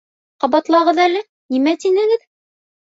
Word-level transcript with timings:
Ҡабатлағыҙ 0.45 1.03
әле, 1.05 1.23
нимә 1.57 1.79
тинегеҙ? 1.87 2.29